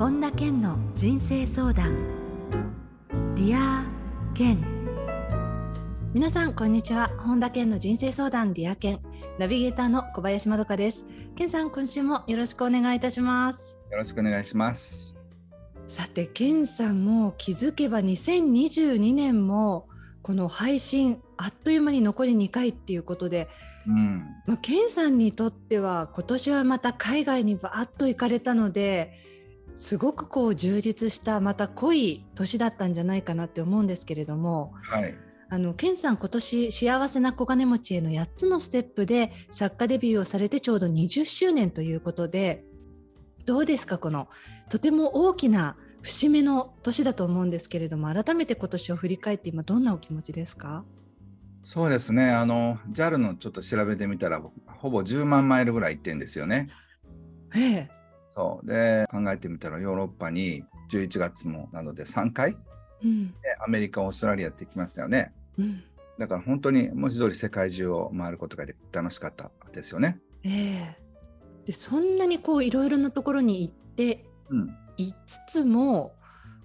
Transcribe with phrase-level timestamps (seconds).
[0.00, 1.94] 本田健の人生相談。
[3.34, 4.58] Dear Ken。
[6.14, 7.10] 皆さんこんにちは。
[7.18, 9.00] 本田健の人生相談 Dear Ken。
[9.38, 11.04] ナビゲーターの小林まどかです。
[11.36, 13.78] 健さん今週もよろしくお願いいたします。
[13.90, 15.18] よろしくお願いします。
[15.86, 19.86] さて健さんも気づけば2022年も
[20.22, 23.50] この配信あっという間に残り2回っていうことで、
[23.86, 24.24] うん。
[24.46, 29.28] まあ、ケンさんにとっては今年はまた海外にバーッと行かれたので
[29.80, 35.14] すごくこう充実したまた濃い年だったんじゃないかなって思うんですけれども、はい、
[35.48, 42.62] あのケンさん今年幸せな小金持ちへの8つのステップで作家デビューをされてちょうど20周年ということで
[43.46, 43.96] どうですか？
[43.96, 44.28] この
[44.68, 50.84] とても大きな節目の年だと思うんですけれども改めて今年を振り返って今どんなお気持ちですか？
[51.64, 52.30] そうですね。
[52.30, 56.68] あの JAL のちょっと調べてみたらほぼ10万マイルぐらい行ってんですよね。
[57.54, 57.90] ええ、
[58.40, 62.56] そうで考えてみたらヨーロッパに11月もなので3回、
[63.04, 65.32] うん、でアメリカオーストラリアって行きましたよね。
[65.58, 65.82] うん、
[66.18, 70.18] だから本当に文字通り世界中を回ることがで楽しかったですよね。
[70.42, 70.98] ええ。
[71.66, 74.24] でそんなにこういろいろなところに行って
[74.96, 76.14] いつつも、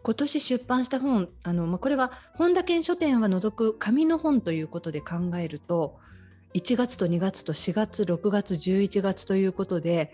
[0.03, 5.97] 今年出版した本あの、まあ、これは本田健書店は除く紙の本ということで考えると
[6.53, 10.13] 1月と2月と4月6月11月ということで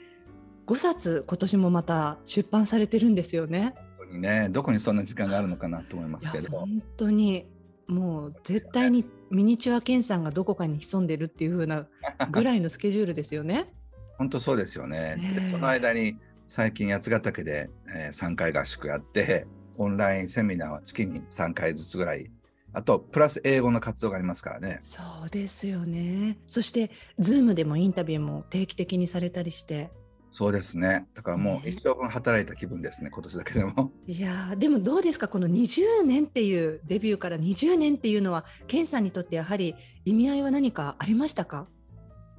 [0.68, 3.74] 5冊今年もまた出版されてるんですよね。
[3.98, 6.50] 本当にねどこにそんな時間があるのかなと思いますけど。
[6.60, 7.46] 本当に
[7.88, 11.88] もう絶対にミニチュア健さんがどこかに潜んでるっていう風な
[12.32, 13.74] ぐらいのスケジュールですよね。
[14.18, 15.18] 本当そうですよね。
[15.36, 22.30] でその間に最近八ヶ岳で、えー、3回合宿やってオンラインセミナーは月に3回ずつぐらい
[22.74, 29.92] あとプラス英語の活動がありますからねそうですよねそしてズームでもインタビューも定期的にされたりして
[30.32, 31.08] そうですね。
[31.14, 33.92] だからもう一生分働いた気分ですね、ね今年だけでも。
[34.08, 35.28] いやでもどうですか？
[35.28, 39.76] この20年っていうデビューから20年っていうのは健さんにとってやはり
[40.06, 41.68] 意味合いは何かありましたか？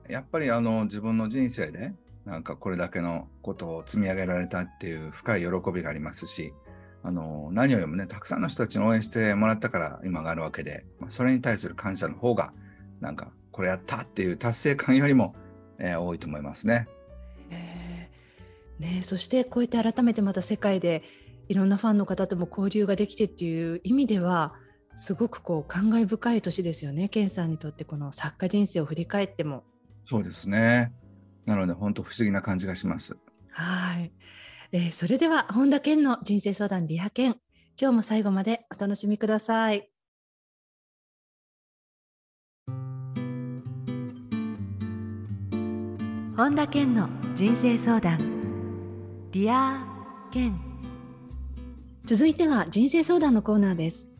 [0.08, 1.92] やっぱりあの自分の人生で
[2.24, 6.54] なんかこれだけのことを積み上げられたっていう深い喜びがありますし、
[7.02, 12.54] あの何よりもね、たくさんの人たちに応援してもらったから今があるわけで、まあ、それに対する感謝の方が、
[13.00, 15.34] なんかこれやったっていう達成感よりも、
[15.78, 16.86] えー、多いと思いますね。
[18.82, 21.02] えー、ねそしてこうやって改めてまた世界で
[21.48, 24.54] いろんなファンの方とも交流ができてっていう意味では、
[24.96, 29.64] すごくこう感慨深い年ですよね、健さんにとってこの作家人生を振り返っても。
[30.06, 30.92] そうですね。
[31.46, 33.16] なので本当不思議な感じがします。
[33.50, 34.12] はい、
[34.72, 37.36] えー、それでは本田健の人生相談 Dear Ken
[37.80, 39.88] 今日も最後までお楽しみください。
[46.36, 48.41] 本田健の人生相談
[49.32, 50.60] Dear Ken
[52.04, 54.12] 続いては人生相談のコーナーです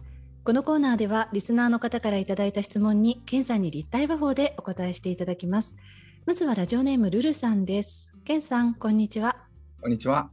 [0.42, 5.76] このコーナーではリスナーの方からいただいた質問に健さんに立体話法でお答えしていただきます
[6.24, 8.14] まずはラジオネームルルさんです。
[8.24, 9.38] ケンさん、こんにちは。
[9.80, 10.30] こんにちは。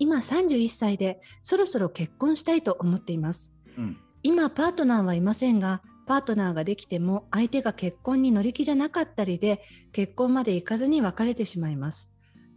[0.00, 3.52] 今31歳で、そろそろ結婚したいと思っています。
[3.78, 12.10] うん、今パートナーはいませんが、パートナーができても相手が結婚に乗り気じゃなかったりで、結婚まで行かずに別れてしまいます。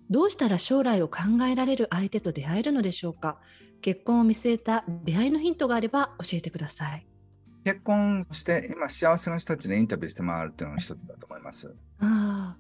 [0.10, 3.38] どうしたら将来を考えられる相手と出会えるのでしょうか？
[3.82, 7.06] 結婚を見据えた出会いのヒントがあれば教えてください。
[7.64, 11.76] 結婚して今幸せな人たちにインタビューして回るっていうのが一つだと思います。
[12.00, 12.58] あ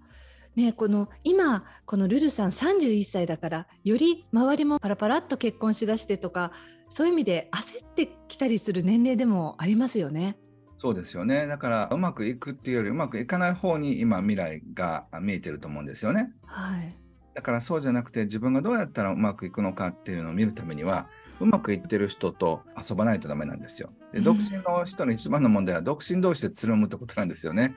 [0.56, 6.52] ね、この今このルルさん31歳だからより周りもパラパラっと結婚しだしてとか
[6.90, 10.38] そういう意味で焦ってきたりする年齢でもありますよね。
[10.78, 16.31] そうですよねだからうまくいくっていうよりうまくいかない方に今未来が見えてると思うんですよね。
[16.46, 16.96] はい、
[17.34, 21.08] だからそうじゃなくて自分がどうやったらうまくいくのかっていうのを見るためには
[21.40, 23.92] うまくいってる人と遊ばないとダメなんですよ。
[24.12, 27.76] で独身の人の一番の問題は独身同士でつるむってことなんですよね。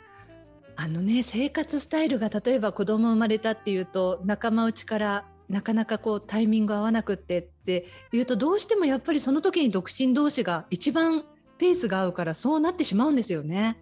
[0.74, 11.24] あのね生活スタイルが例えば子供生まれたっていうと仲間内からなかなかこうタイミング合わなくってっていうとどうしてもやっぱりその時に独身同士が一番
[11.58, 13.78] ペースが合うからそうなってしまうんですよね。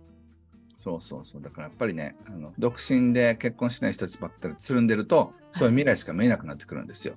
[0.82, 7.16] そうそうそうだからやっぱりねあの独身で結婚しない人たちばっかりつるんでるとそういう未来しか見えなくなってくるんですよ。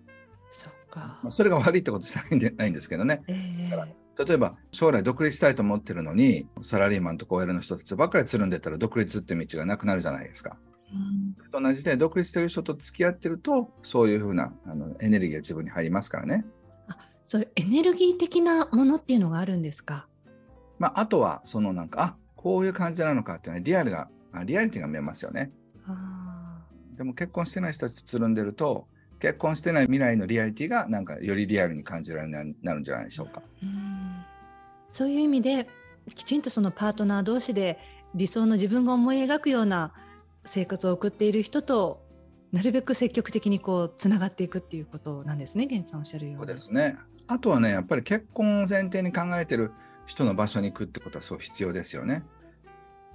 [0.49, 3.23] そっか、まあ、それが悪いってことじゃないんでないんですけどね。
[3.27, 10.57] えー、例えば将来独立したいと思ってるのにサラリーマンとか OL の人たちばっかりつるんでたら独立って道がなくなるじゃないですか。
[10.91, 16.45] うん、と同じで独立してる人と付き合ってるとそういうふうなあのエネルギーが自分に入りますからね。
[16.89, 20.07] あそういうエネルギー的なものっていうのがあるんですか？
[20.79, 24.09] まあ、あとはそのなんかあこういう感じなのかっていうのはリアルが
[24.43, 25.51] リアリティが見えますよね。
[26.97, 28.85] でも結婚してない人たちとつるんでると
[29.19, 33.41] 結婚してない未来のリアリティがなんかよりリアルに感じられるようになるんじゃないでしょうか。
[33.63, 33.65] う
[34.91, 35.69] そういう意味で
[36.13, 37.79] きちんとそのパートナー同士で
[38.13, 39.93] 理想の自分が思い描くような
[40.43, 42.03] 生活を送っている人と
[42.51, 46.37] なるべく積極的にこうつながっていくっていうことなんですね、源さんおっしゃるように。
[46.39, 46.97] そうですね。
[47.27, 49.71] あとはね、やっぱり結婚を前提に考えてる
[50.05, 52.23] 人の場所に行くってことはそう必要ですよね。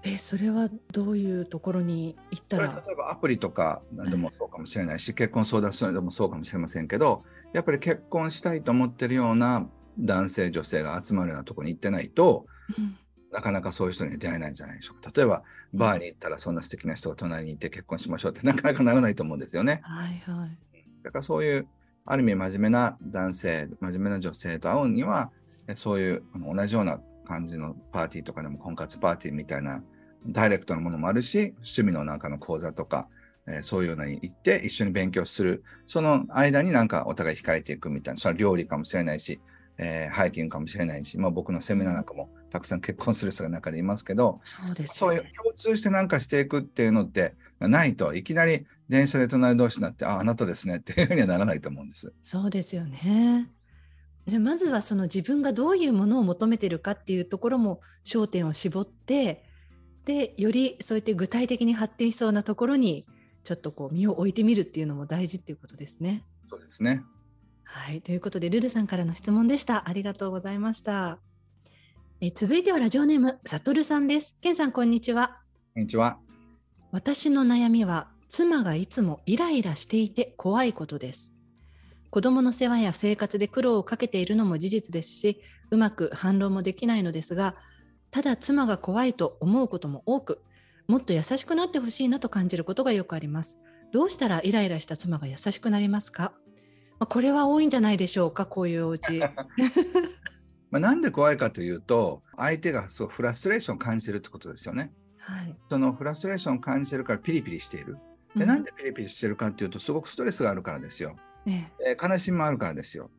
[0.05, 2.67] えそれはどういうところに行ったら？
[2.87, 9.69] 例えばアプリとかでもそうかもしれないし、結婚相談所でもそうかもしれませんけどやっぱり結婚したいと思ってるような
[9.99, 12.47] 男性女性が集まるようなところに行ってないと、
[12.79, 12.97] うん、
[13.33, 15.11] なかなかそういう人に出会えないんじゃないでしょうか。
[15.13, 15.43] 例えば
[15.75, 19.81] バーに行ったらそんな素敵な人が隣にいて結婚しましょうってなかなかならないと思うんですよね。
[19.83, 20.59] はいはい、
[21.03, 21.67] だからそういう
[22.07, 25.33] ある意味真面目な男性真面目な女性と会うには
[25.75, 29.83] そういう同じような感じのパーティーとかでも婚活パーティーみたいな
[30.27, 33.09] ダイレクトなものもあるし趣味の中の講座とか、
[33.47, 35.63] えー、そういうのに行って一緒に勉強する。
[35.87, 38.21] その間になんかお互い惹かれていくみたいな。
[38.21, 39.41] それは料理かもしれないし、
[39.79, 52.13] えー、ハイキングかもしれないし、まあ、僕のセミナーなんかもたくさん結婚する人が中でいますけどそうです、ね、そういう共通してなんかしていくっていうのってないといきなり電車で隣同士になってああなたですねっていうふうにはならないと思うんです。
[52.23, 53.51] そうですよね
[54.29, 59.43] じゃまずはその自分がどういうものを求めてるかっていうところも焦点を絞って
[60.05, 63.07] でよりそうやって具体的に発展しそうなところに
[63.43, 66.25] ちょっとこう身を置いてみるっていうのも大事っていうことですね。
[66.47, 67.03] そうですね
[67.65, 69.89] はいということでルルさんからの質問でした。
[69.89, 71.19] ありがとうございました。
[72.21, 74.37] え続いてはラジオネームさとるさんです。
[74.43, 75.41] けんさんこんにちは。
[75.75, 76.19] こんにちは。
[76.93, 81.35] 私の悩みは妻がいつもイライラしていて怖いことです。
[82.11, 87.55] 子供の世話や生活で苦労をかけているのも事実ですしうまく反論もできないのですが
[88.11, 90.43] ただ妻が怖いと思うことも多く
[90.89, 93.59] もっと優しくなってほしいなと感じることがよくあります。
[93.93, 96.33] どうしたらイライラした妻が優しくなりますか、
[96.99, 99.21] まあ、これは多いんじゃないでしょうかこういうお家。
[100.71, 107.97] まあなんで怖いかというと相手がそうフラストレーションを感じてるってことですよね、はい、そのフラストレーションを感じてるからピリピリしている。
[108.37, 111.17] で、なんでピリピリしてるかっていうとすごくストレスがあるからですよ
[111.49, 113.11] ね、えー、悲しみもあるからですよ。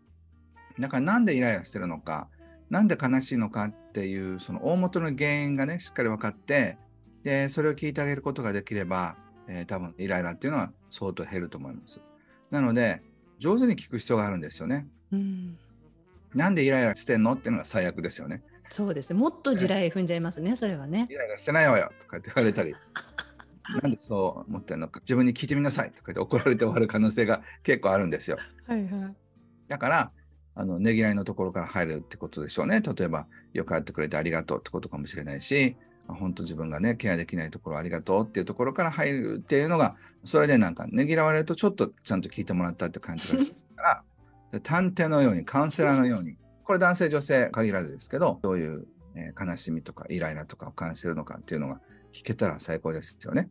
[0.79, 2.29] だからなんでイライラしてるのか、
[2.69, 6.77] なんで悲しいのかっていうその大元の原因がね、しっかり分かって、
[7.23, 9.17] で、それを聞いてあげることができれば、
[9.47, 12.01] えー、多分イライラっていうのは相当減ると思います。
[12.51, 13.01] なので、
[13.39, 14.87] 上手に聞く必要があるんですよね。
[15.11, 15.57] うん、
[16.35, 18.43] なんでイライラしてんのっていうのが最悪ですよね。
[18.69, 19.19] そうですね。
[19.19, 21.07] もっと地雷踏んじゃいますね、それはね。
[21.09, 22.75] イライラしてないわよとかって言われたり。
[23.81, 28.37] なんでそう思ってるのか自分に聞いてみなさいとか言って怒られて終わる可能性が結構あるんですよ。
[28.65, 29.15] はいはい、
[29.67, 30.11] だから
[30.55, 32.81] あのねぎらいのところから入るってことでしょうね。
[32.81, 35.75] 例えばよくやってくれてありがとうってことかもしれないし
[36.07, 39.95] 本当自分がねケアできないところありがとうっていうところから入るっていうのが
[40.25, 44.03] それでなんかねぎらわれるとちょっとちゃんと聞いてもらったって感じがするか
[44.51, 51.79] ら探偵のようにカウンセラーのようにこれ男性女性限らずですけどどういう、えー、悲しみとかイライラとかを感じてるのかっていうのが
[52.13, 53.49] 聞けたら最高ですよね。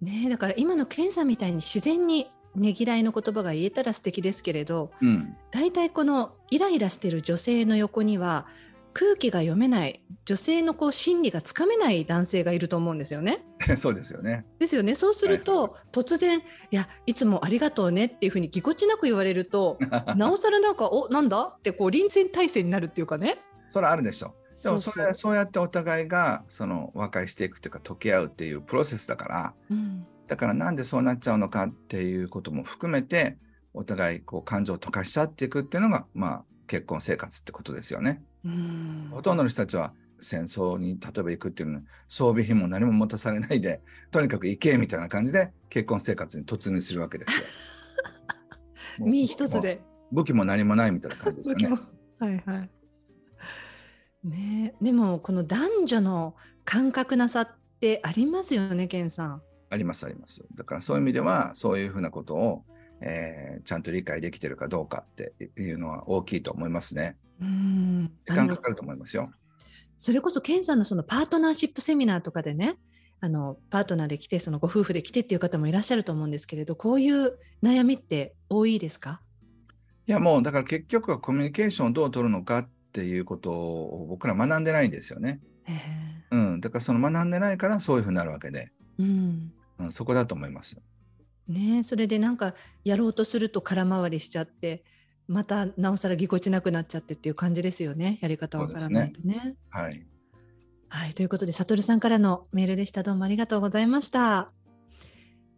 [0.00, 8.46] ねだから今のケンさんみたいに自然にねぎらいの言葉が言えたら素敵ですけれど、うん、大体このイライラしてる女性の横には
[8.94, 13.44] 空気が読めない女性のこう心理がつかめない男性がいると思うんですよね。
[13.76, 14.44] そうですよね。
[14.58, 14.94] ですよね。
[14.94, 19.78] そうすると、はい、突然いやいつもありがとうねっていうふうにぎこちなく言われると
[20.16, 23.38] なおさらなんかおなんだってこう臨戦態勢になるっていうかね。
[23.66, 24.34] それあるでしょ。
[24.62, 33.36] でもそれそうやってお互いがその和解していくというか溶け合うっていうプロセスだから、うん、だからなんでそうなっちゃうのかっていうことも含めて
[33.74, 38.22] お互いこう感情を溶かしちゃっていくっていうのが、まあ、結婚生活ってことですよね。
[38.44, 47.44] うんほとんどの人たちは戦争に例えば行くっていうのは装備品も何も持たされないでとにかく行けみたいな感じで結婚生活に突入するわけですよ。
[49.06, 49.80] 身一つで
[50.12, 51.82] 武器も何もないみたいな感じですよね。
[52.18, 52.70] はいはい
[54.24, 57.48] ね、でもこの男女の感覚なさっ
[57.80, 59.42] てありますよね、健さん。
[59.68, 60.44] ありますあります。
[60.54, 62.64] だからそういう意味ではそういうふうなことを、
[63.00, 67.16] えー、ちゃんと理解できてるかどうかっていうのは大きいと思いますね。
[67.40, 69.32] うん時間かかると思いますよ。
[69.98, 72.76] それこそ健さんのそのパートナーシップセミナーとかでね
[73.20, 79.20] あのパートナーで来てそのご夫婦で来てっていう方もいらっしゃると思うんですけれどこういう悩みって多いですか？
[80.06, 85.40] いやもうだから結局はコミュニケーションをどう取るのかっていうことを僕ら学んでないんですよね。
[86.30, 90.76] うん、だからその学んでないからそういうふうになるわけで、うん、うん、そこだと思います。
[91.48, 94.84] ねそれでなんかやろうとすると空回りしちゃって
[95.26, 99.34] またなおさらぎこちなくなっちゃってっていう感じですよねやり方わからないとね。
[99.34, 99.56] ね。
[99.70, 100.06] はい、
[100.88, 103.02] はい、ということでささんからのメールでした。
[103.02, 104.52] どうもありがとうございました。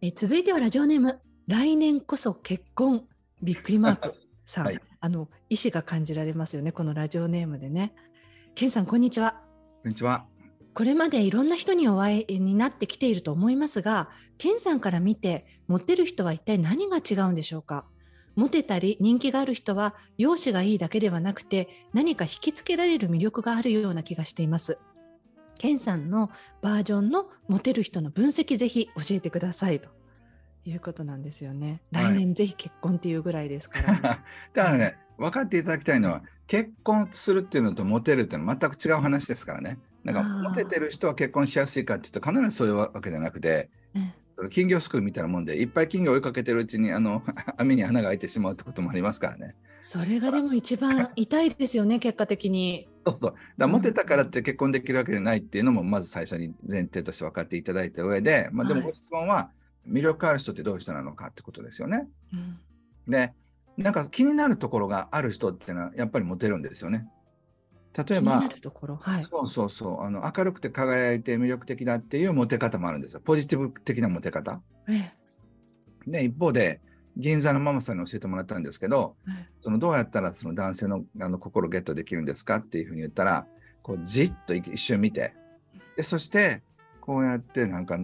[0.01, 3.05] え続いてはラジオネーム来年こそ結婚。
[3.41, 4.15] びっくりマーク。
[4.45, 7.93] さん、 はい、あの意思が感じられますよねこのラジオネームでね。
[8.55, 9.39] ケンさんこんにちは。
[9.83, 10.25] こんにちは。
[10.73, 14.09] これまでいろんな人にお会いになってきていると思いますが、
[14.39, 17.85] ケンさんから見てモテる人は一体何が違うんでしょうか？
[18.35, 24.79] モテたり人気がある人は容姿がいいだけではなくて何か引きつけられる魅力があるような気がしています。
[25.59, 26.31] ケンさんの
[26.63, 29.89] バージョンのモテる人の分析ぜひ教えてくださいと
[30.65, 31.81] いうことなんですよね。
[31.91, 33.99] 来年ぜひ結婚っていうぐらいですから、ね。
[34.53, 39.77] だからね、分かっていただきたいのは結婚するっていうのとモテるっていうのは全く違う話ですからね。
[40.03, 43.69] なんかモテてる人は結婚しやすいかっていうと必ずそういうわけじゃなくて、
[44.49, 47.23] 金魚すくいみたいなもんでいっぱい金魚追いかけてるうちにあの
[47.57, 49.55] 網に穴が開いてしまうってこともありますからね。
[49.81, 52.87] それがでも一番痛いですよね 結果的に。
[53.05, 53.35] そうそう。
[53.57, 59.51] だモテたからって結婚できるわけじゃないっていうのもまず最初に前提として分かっていただいた上で、まあ、でもご質問は
[59.87, 62.07] 魅力ある人ってどういう人なのかってことですよね。
[62.33, 62.59] うん、
[63.07, 63.33] で
[63.77, 67.07] なんか気になるところがある人っていうのはやっぱりモテるんですよね。
[67.97, 73.21] 例えば、はい、そうそうそうあの明るくて輝いて魅力的だっていうモテ方もあるんですよ。
[73.23, 74.61] ポジティブ的なモテ方。
[74.89, 75.13] え
[76.07, 76.81] え、で一方で
[77.15, 83.47] 銀座のママさんに教えてもらったんですけど、ええ、そのどうやったらその男性のあの心をゲットできるんですかっていうふうに言ったら
[83.81, 85.33] こうじっと一瞬見て
[85.95, 86.63] でそして
[86.99, 87.99] こうやってなんか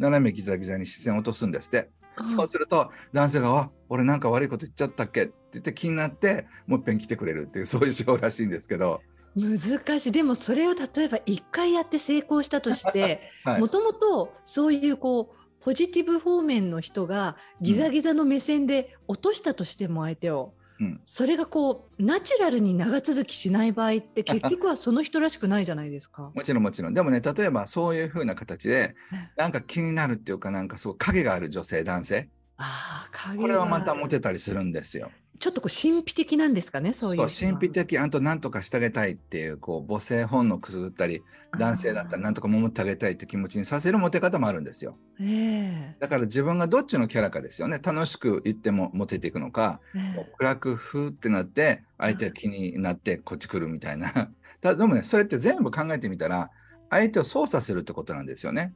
[0.00, 1.90] 斜めギザギザに視線を落とすんですって。
[2.26, 9.00] そうすると男性が「あ俺なんか悪いこと言っちゃったっけ?」って言って気になってもう一遍来てくれるっていうそういう手法らしいんですけど。
[9.36, 13.30] 難しいでもそれを例えば1回やって成功したとして
[13.60, 26.32] もともとそういうこうポジティブ方面の人がギザギザの目線で落としたとしても相手を、うん、それがこうナチュラルに長続きしない場合って結局はその人らしくないじゃないですか。
[26.34, 26.94] もちろんもちろん。
[26.94, 28.96] でもね例えばそういうふうな形で
[29.36, 32.28] なんか気になるっていうかなんかすごい影がある女性男性。
[32.56, 33.06] あ
[33.36, 35.10] これはまたモテたりするんですよ。
[35.40, 37.28] ちょっとこう神秘的なんですかね、そういう。
[37.28, 41.22] 神秘的、あと何とかしてあげたいっていう、こう母性本能くすぐったり、
[41.58, 44.98] 男性だったら何とか守ってあげたいって気持ちにさせるモテ方もあるんですよ。
[45.18, 47.80] えー、だから自分がどっちのキャラかですよね。
[47.82, 54.12] 楽しく言ってもモテていくのか、えー、暗くふーってなって、相手が気になってこっち来るみたいな。
[54.60, 56.50] だでもね、それって全部考えてみたら、
[56.90, 58.74] 相手を操作するってことなんですよね。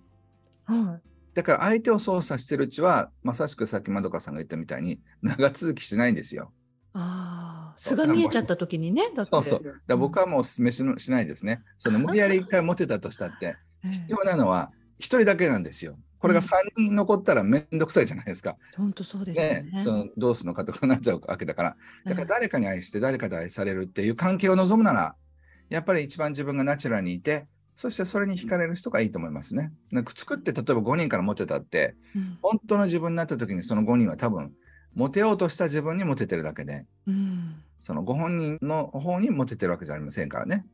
[0.65, 6.53] はい、だから相手を操作してるうちは、まさしくさっきまどかさんが言ったみたいに、長続きしないんですよ。
[6.93, 9.03] ああ、素が見えちゃった時にね。
[9.31, 9.83] そうそう。
[9.87, 11.63] だ僕はもうお勧めししないですね。
[11.77, 15.99] その無理やり一回持てたとしたって、必要なのは一人だけなんですよ。
[16.19, 18.57] これが3人残ったら面倒くさいじゃないですか。
[18.77, 19.69] 本当そうですね。
[19.73, 21.77] ねそのどうするのかとかなっちゃうわけだから。
[22.07, 25.17] だから誰かに愛して誰かで愛されるっていう関係を望むなら、
[25.69, 29.73] やっぱり一番自分がナチュラルにいて、そしてそれに惹かれる人がいいと思いますね。
[29.91, 34.53] なんか作って例えば5人から持ってたって、うん、本当の自分になった時にその5人は多分
[34.95, 40.65] モテようとした自分にモテてるだけで、うん、そのご本人の方にモテてるわけじゃありませんからね。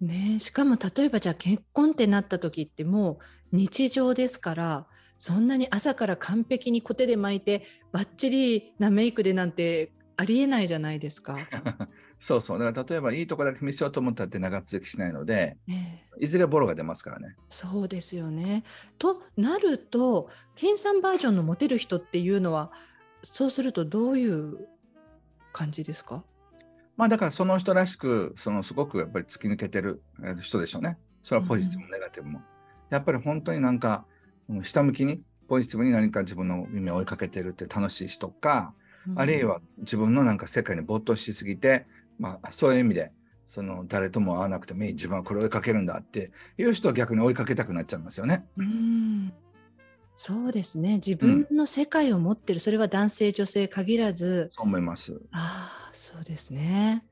[0.00, 3.18] ねしかも例えばじゃあ結婚ってなった時っても
[3.52, 4.86] う日常ですから
[5.18, 11.38] そんなに朝から完璧にコテで巻いてバッチリなメイクでなんてありえないじゃないですか。
[12.18, 12.58] そうそう。
[12.58, 17.36] だから例えばいいとこだけ見せようと思ったって長続きしないので、えー、いずれボロが出ますからね。
[17.48, 18.64] そうですよね。
[18.98, 22.72] となると、研鑽バージョンのモテる人っていうのは、
[23.22, 24.68] そうするとどういう
[25.52, 26.24] 感じですか？
[26.96, 30.02] まあだからその人らしく、そのすごくやっぱり突き抜けてる
[30.40, 30.98] 人でしょうね。
[31.22, 32.38] それはポジティブもネガティブも。
[32.38, 32.44] うん、
[32.90, 34.04] やっぱり本当になんか、
[34.64, 38.74] 下向きにポジティブに何か自分の夢を追いかけてるって楽しい人か、
[39.06, 41.86] うん、あるいは自分のなんか世界に没頭しすぎて、
[42.18, 43.12] まあ、そういう意味で、
[43.46, 44.92] その誰とも会わなくてもいい。
[44.92, 48.46] 自分はこれを追いかけるんだっていう人は逆に追いかけたくなっちゃいますよね。
[48.56, 49.32] うん。
[50.14, 50.94] そうですね。
[50.94, 54.50] 自分の世界を持ってる、うん、それは男性女性限らず。
[54.52, 55.20] そう思います。
[55.30, 57.04] ああそうですね。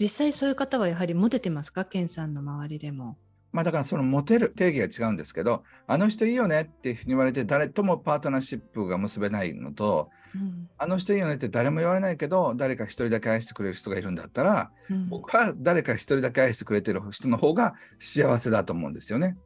[0.00, 1.84] 実際そういう方はやはりモテてますか？
[1.84, 3.16] 健さんの周りでも
[3.54, 19.38] まあだからそのモテる定義が違うんですけど、あの人いいよねっていうふうに言われて誰ともパートナーシップが結べないのと、うん、あの人いいよねって誰も言われないけど、誰か一人だけ愛してくれる人がいるんだったら、うん、僕は誰か一人だけ愛してくれてる人の方が幸せだと思うんですよね。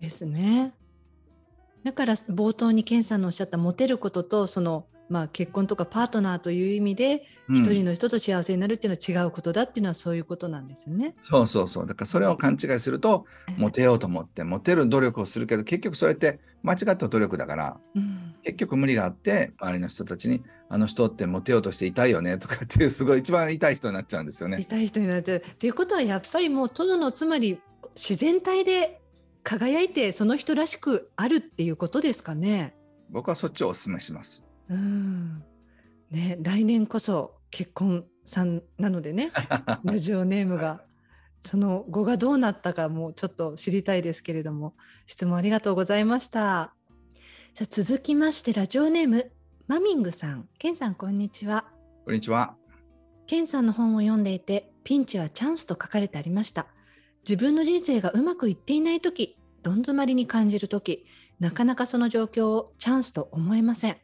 [0.00, 0.74] ですね。
[1.84, 11.14] だから冒頭に健さんのおっしゃったモテることとそのまあ、結婚とかパートナーという意味で一、人の人と幸せになるっていうのは違うことだっていうのはそういうことなんですよね。
[11.20, 13.24] そうそうそうだからそれを勘違いすると、
[13.56, 24.58] モテようと思ってモテる努力をするけど結局それって間違った努力だから、うん、結局無理があって周りの人たちに「あの人ってモテようとしていたいよね」とかっていうすごい一番痛い人になっちゃうんですよね。
[24.60, 25.38] 痛い人になっちゃう。
[25.38, 27.60] っていうことはやっぱりもう殿のつまり
[27.94, 29.00] 自然体で
[29.44, 32.74] 輝いてその人らしくあるっていうことですかね。
[33.10, 34.45] 僕はそっちをお勧めします。
[34.70, 35.42] うん。
[36.10, 39.32] ね、来年こそ結婚さんなのでね
[39.84, 40.84] ラジオネームが。
[41.44, 44.74] その後がどうなったかもちょっと知りたいですけれども
[45.06, 46.74] 質問ありがとうございました。
[47.54, 49.30] さあ続きましてラジオネーム
[49.68, 50.48] マミングさん。
[50.58, 51.68] ケンさんこんにちは。
[52.04, 52.56] こんにちは。
[53.28, 56.66] ケンさんの本を読んでいてピンチはチャンスと書かれてありました。
[57.28, 61.06] 自分の人生がうまくいっていない時どん詰まりに感じる時
[61.40, 63.96] なかなかその状況をチャンスと思えません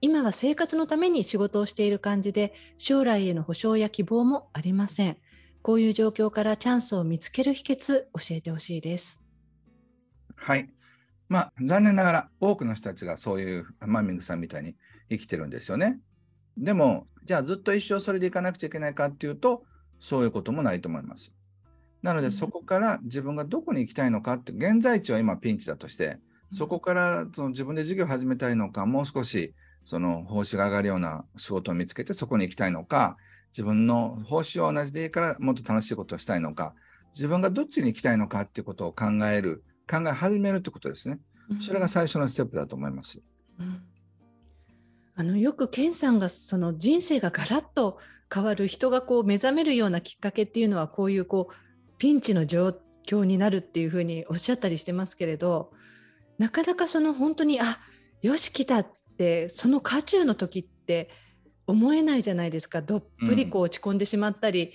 [0.00, 5.16] 今は生活のために仕事をしている感じで将来への保証や希望もありません。
[5.62, 9.20] こういう状況からチャンスを見つける秘訣教えてほしいです。
[10.36, 10.70] はい。
[11.28, 14.76] まあ残念ながら多くの人たちがそういうマンミングさんみたいに
[15.10, 15.98] 生きてるんですよね。
[16.56, 19.64] でもじゃあずっと一生それでいかなくちゃいけないかっていうと
[19.98, 21.34] そういうこともないと思います。
[22.02, 26.18] なのでそこから自分がどこに行きたいのかって現在地は今ピンチだとして
[26.50, 29.54] そこからその自分で授業を始めたいのかもう少し
[29.86, 33.16] その報酬が上がるような仕事を見つけてそこに行きたいのか、
[33.52, 36.74] 自分の報酬は同じでいいからもっと楽しいことをしたいのか、
[37.12, 41.20] 自分がどっちに行きたいのかっていうことを考える、考え始めるってことですね。
[41.60, 43.22] それが最初のステップだと思います。
[43.60, 43.80] うん、
[45.14, 47.98] あのよく健さんがその人生がガラッと
[48.34, 51.54] 変わる人がこう目覚めるようなきっかけっていうのはこういうこう
[51.98, 52.76] ピンチの状
[53.06, 55.70] 況になるっていうふうにおっしゃったりしてますけれど
[56.38, 57.78] なかなかその本当にあ
[58.22, 61.08] よし来たってその渦中の時って
[61.66, 62.82] 思えないじゃないですか。
[62.82, 64.72] どっぷりこう落ち込んでしまったり、うん、い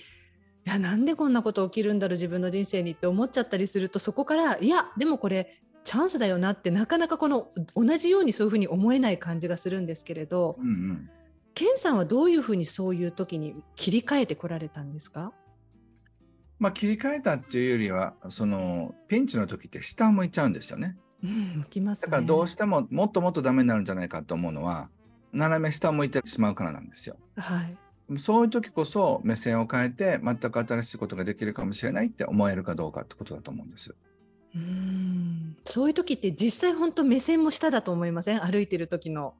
[0.64, 11.10] やなんでこんなこと起きるんだろう自分の人生にって思っちゃったりするとそこからいやでもこれチャンスだよなってなかなかこの同じようにそういうふうに思えない感じがするんですけれど、うんうん、
[11.54, 15.32] ケンさんはどういうふうにそういう時に切り替えてこられたんですか？
[16.58, 20.96] まあ、切り替えたっていうよりはそのピンチの時って下を向いちゃうんですよね。
[21.22, 24.88] うん、きます、ね、だからどうしてももっともっとダメになるんじゃないかと思うのは
[25.32, 27.16] 斜め下を向いてしまうからなんですよ。
[27.36, 33.94] はい、そういう時こそ目線を変えて全く新しいことができるかもしれないって思えるかどうかってことだと思うんです。
[34.54, 38.40] うんそういう時って実際本当目線も下だと思いません？
[38.40, 39.34] 歩いてる時の。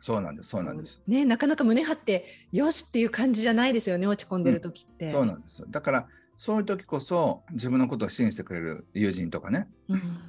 [0.00, 1.02] そうなんです、そうなんです。
[1.08, 5.64] ね、なかなか胸張って、よしっていう感じじゃないですよね、落ち込んでる時って、うん、そうなんです。
[5.68, 10.20] だから、そういう時こそ、自分のことを信じてくれる友人とかね、うん、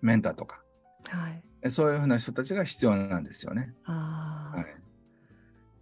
[0.00, 0.62] メンターとか、
[1.08, 1.28] は
[1.66, 3.74] い、そういうふうな人たちが必要なんですよね。
[3.84, 4.66] あはい、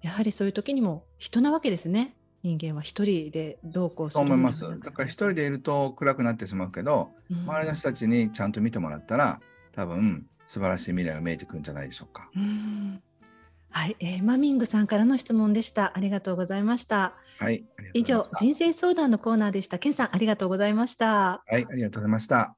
[0.03, 2.17] やはりそういう時にも人なわけですね。
[2.43, 4.63] 人間は一人でどうこうする思います。
[4.81, 9.41] だから一人でいると暗くなってしまうけど、うん、周りの人たちにちゃんと見てもらったら
[9.73, 12.31] 多分素晴らしい未来が見えてくるんじゃないでしょうか。
[12.37, 13.03] うん
[13.71, 15.93] はい、えー、マミングさんからの質問でした。
[15.95, 17.15] ありがとうございました。
[17.39, 19.79] はい、以上人生相談のコーナーでした。
[19.79, 21.43] ケンさんありがとうございました。
[21.47, 22.57] はい、ありがとうございました。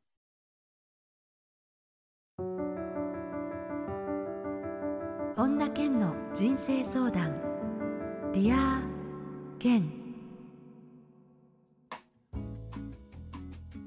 [5.39, 7.41] 本田健の人生相談。
[8.33, 9.89] Dear Ken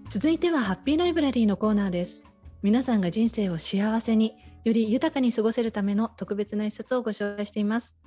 [0.08, 2.24] 続いてはハッピーライブラリーのコーナーです。
[2.64, 7.98] 皆さんが人生を幸せにより豊かに過ごせるための特別な一冊をご紹介しています。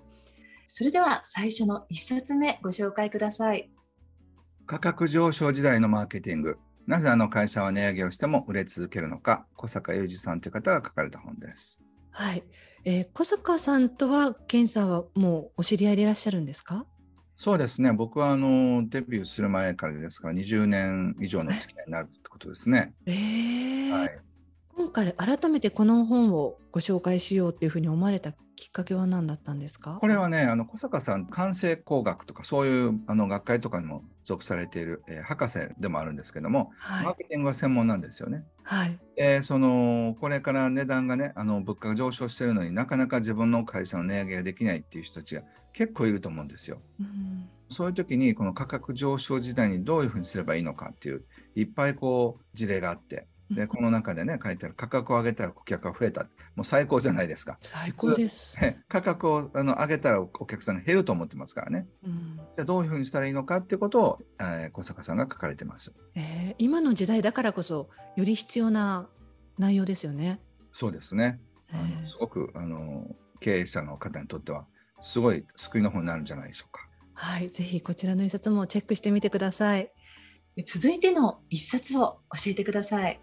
[0.67, 3.71] それでは最初の一冊目ご紹介ください。
[4.65, 6.57] 価格上昇時代のマーケティング。
[6.87, 9.47] なぜあの会社は値上げをしても売れ続けるのか。
[9.55, 11.84] 小阪裕司さんという方が書かれた本です
[12.17, 12.45] はい、
[12.85, 16.87] えー、小坂さんとは健さんはもうお知り合いでいらっしゃるんですか？
[17.37, 17.93] そうですね。
[17.93, 22.95] 僕はあのデビューする前からですから20年以上の付き合いになるってことですね。
[23.07, 24.19] えー、はい、
[24.77, 29.99] 今回改めてこの本をご紹介しようっていうふうに思われたきっかけは何だったんですか？
[30.01, 38.45] これはねあの小坂さん感性工学とかそういうあの学会とかにも属されている、えー、博士でもあるんですけども、はい、マーケティングは専門なんですよね。
[38.65, 46.81] はい、えー、そのこれから値段がねあの物価が上昇してるのになかなか自分の会社の値上げができないっていう人たちが結構いると思うんですよ。
[46.99, 51.25] うん、そういう時にこの価格上昇時代にどういうふうにすればいいのかっていう
[51.55, 56.25] いっぱいこう事例があってで、 この中でね、書いてある価格を上げたら顧客が増えた。
[56.55, 57.59] もう最高じゃないですか。
[57.63, 58.55] 最高です。
[58.89, 61.87] 価格をあの上げたらお客さんが減ると思ってますからね。
[62.05, 65.93] うん、じゃあどういうふうにしたらいいのかっていうことを、えー、小坂さんが書かれてます。
[66.15, 69.09] えー、今の時代だからこそ、より必要な
[69.59, 70.41] 内容ですよね。
[70.73, 71.41] そうですね。
[71.73, 74.67] あのすごくあの経営者の方にとっては、
[75.01, 76.89] すごい救いの本になるんじゃないでしょうか。
[77.15, 79.93] はい、ぜひこちらの一冊もチェックしてみてください。
[80.67, 83.21] 続いての一冊を教えてください。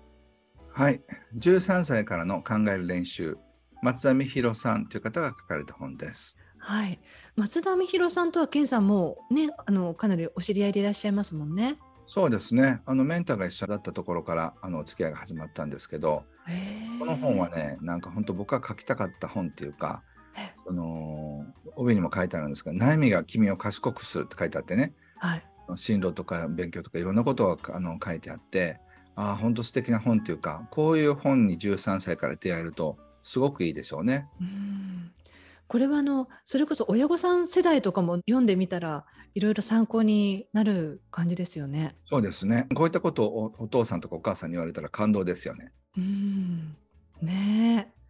[0.73, 1.01] はい、
[1.37, 3.37] 13歳からの考える練習、
[3.81, 6.37] 松田美弘さんという方が書かれた本です。
[6.57, 6.99] はい、
[7.35, 11.77] 松田美弘さんとは健さんもね、あのかなりお知り合いでいらっしゃいますもんね。
[12.05, 12.81] そうですね。
[12.85, 16.23] あのメンターが一緒だったところからあのお付き合いが始まったんですけど、
[16.99, 20.03] この本はね、なんか本当僕が書きたかった本っていうか、
[20.65, 25.43] その帯にも書いてあるんですが悩みが君を賢くするって書いてあってね、はい、
[25.75, 28.79] 進路とか勉強とかいろんなことがあの書いてあって
[29.15, 34.27] ああ本当素敵な本っていうかこういう本に13歳から出会えるとすごくいいでしょうね。
[34.39, 35.11] うん
[35.71, 41.95] これはあのそれこそ親御さん世代とかも読んでみたらいろいろ参考になる感じですよね。
[42.09, 42.67] そうですね。
[42.75, 45.71] こういったことをお父さんとかお母さんに言われたら感動ですよね。
[45.97, 46.75] うん
[47.21, 48.01] ねえ。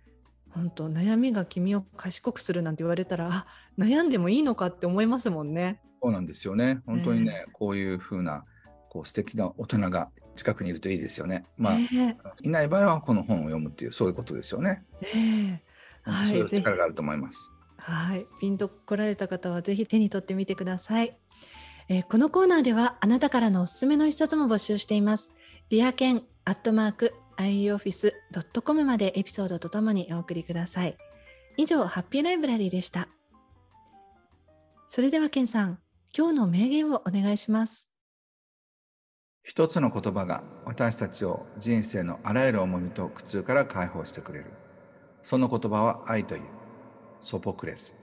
[0.49, 3.45] 本当悩みが君を賢くするなんて言われたらあ
[3.77, 5.79] 悩んでもいいのかって思いますもんね。
[6.01, 6.81] そうなんですよね。
[6.87, 8.43] 本当にね、えー、こういうふうな
[8.89, 11.45] こう素敵な大人が近くにいるといいですよね。
[11.57, 14.83] まあ、えー、いない場合はこの本を読むっていうそういうことですよね。
[15.01, 15.59] えー、
[16.03, 17.53] はい、そういう力があると思います。
[17.77, 21.17] はい、ピンと来られた方はぜひ手に取ってみてください。
[21.89, 25.33] えー、このコーナーではあなたからのおすすめの一冊も募集しています。
[25.69, 30.97] ディアケンアットマーク ioffice.com までエピソードとともにお送りください。
[31.57, 33.09] 以上、ハッピーライブラリーでした。
[34.87, 35.79] それでは、ケンさん、
[36.15, 37.90] 今日の名言をお願いします。
[39.43, 44.45] 一つの言葉が私たちを人生のあらゆる重みと苦痛から解放してくれる。
[45.23, 46.41] その言葉は愛という。
[47.21, 47.95] ソポクレス。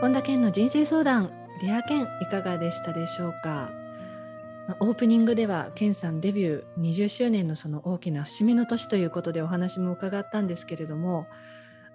[0.00, 3.72] 本田健の人生相談デア健いかがでしたでしょうか？
[4.80, 11.26] オープニングでは健さんデビュー20周年のその大きな節目の年ということでお話も伺ったんですけれども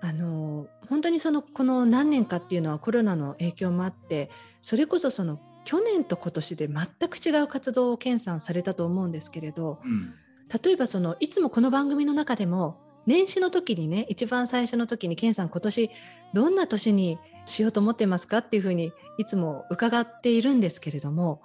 [0.01, 4.29] あの本当にそのこの何年かっていうのはコロナの影響もあって
[4.61, 10.13] それこそその去年と今年で全く違う活動を健さんされたと思うんですけれど、うん、
[10.61, 15.91] 例えばそのいつもこの番組の中でも年始の時にね一番最初の時に健さん今年
[16.33, 21.41] どんな年にしようと思ってますかっていうふうにいつも伺っているんですけれども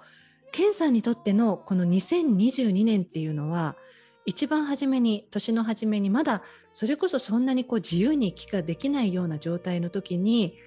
[0.51, 3.75] 健さんにとってのこの2022年っていうのは
[4.25, 10.57] 一番初めに年の初めにまだそれこそそんなにこう自由に行きができないような状態の時に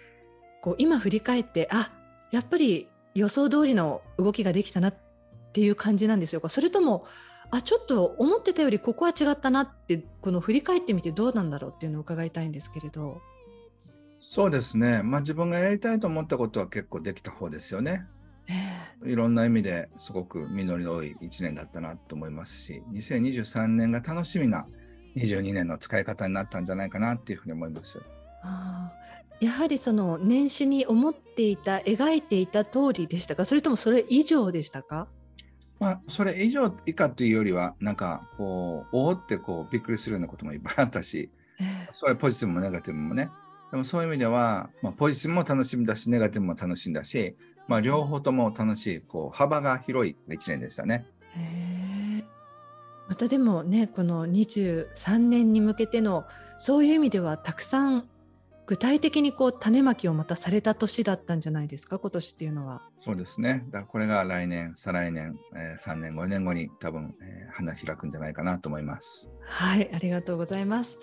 [0.62, 1.92] こう今振り返ってあ
[2.30, 4.94] やっぱり予想通りの動きができたなっ
[5.52, 7.06] ていう感じなんですよかそれとも
[7.50, 13.20] あちょっと思ってたよりここは違ったなってこの振り返ってみてどうなんだろうっていうのを伺いたいんですけれど。
[14.34, 18.06] そうですね、まあ、自分がやりたいと思ったことは結構できた方ですよね。
[18.48, 24.66] えー、いろんな意味ですごく実りの多い1年だったなと思いますし、2023年が楽しみな
[25.16, 28.00] 22年の使い方になったんじゃないかなっていうふうに思います。
[28.42, 28.90] あ
[29.38, 33.44] やはりその年始に思っていた描いていた通りでしたか？
[33.44, 35.08] それともそれ以上でしたか？
[35.78, 43.28] まあ、それ以上以下というよりはなんかこうおおってこうびっくりするようなこともいっぱいあったし、えー、それポジティブもネガティブもね
[43.72, 51.06] でもそういう意味では、まあ、ポジティブも楽しみだし、ネガティブも楽しんだし、まあ、両方とも楽しい、こう幅が広い1年でしたね。
[51.34, 52.24] へ
[53.08, 56.24] またでもね、この23年に向けての、
[56.58, 58.08] そういう意味ではたくさん
[58.66, 62.82] 具体的にこう種まきをまたされた年だったんじゃないですか、今年っていうのは。
[62.98, 63.64] そうですね。
[63.66, 69.28] だからこれが来年、再来年、えー、3年、5年後に多分、えー、花開くんじゃないかなと思います。
[69.44, 70.98] はい、ありがとうございます。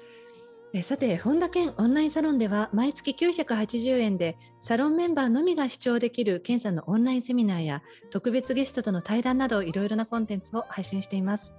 [0.84, 11.56] さて本田健オンラインサロンでは毎月980円でサロンメンバーのみが視聴できる健さんのオンラインセミナーや特別ゲストとの対談などいろいろなコンテンツを配信しています。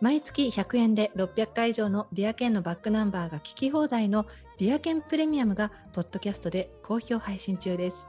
[0.00, 4.26] 毎月100円で600回以上の Dear Ken のバックナンバーが聞き放題の
[4.58, 8.08] Dear Ken プレミアムがポッドキャストで好評配信中です。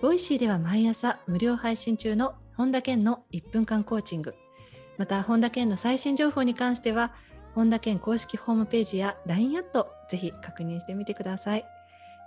[0.00, 4.34] Voicy では毎朝無料配信中の本田健の1分間コーチング。
[4.96, 7.12] また本田健の最新情報に関しては
[7.56, 11.64] 本田健公式ホームページや LINE アットぜひ確認してみてください。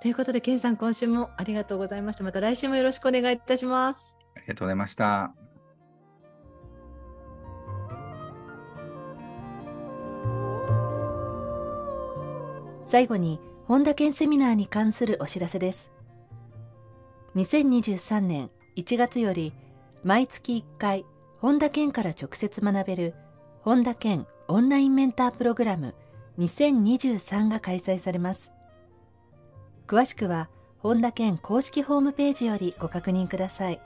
[0.01, 2.23] ということで、健さん、今週もありがとうございました。
[2.23, 4.17] また来週もよろしくお願いいたします。
[4.35, 5.35] ありがとうございました。
[12.83, 15.91] 最後に、本田健セミナーに関するお知らせです。
[17.35, 19.53] 2023年1月より、
[20.03, 21.05] 毎月1回、
[21.37, 23.13] 本田健から直接学べる
[23.61, 25.93] 本田健オンラインメンタープログラム
[26.39, 28.51] 2023が開催されます。
[29.85, 33.79] 詳しくは、本田健公式ホームページよりご確認ください。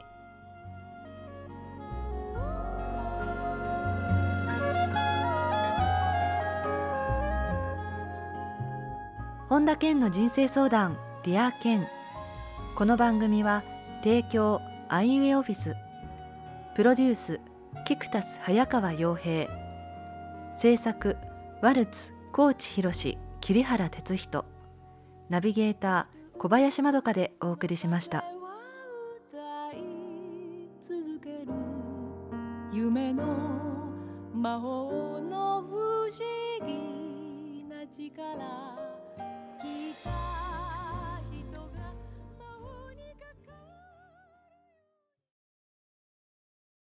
[9.49, 11.87] 本田健の人生相談 Dear Ken
[12.75, 13.63] この番組は
[14.01, 15.75] 提供アイウェイオフィス
[16.73, 17.39] プロデュース
[17.85, 19.62] キクタス早川洋平
[20.57, 21.17] 制作
[21.61, 24.45] ワルツ高知博桐原哲人
[25.29, 28.23] ナビゲーター小林まどかでお送りしました。
[32.71, 33.23] 夢の
[34.33, 38.73] 魔法の不思議な力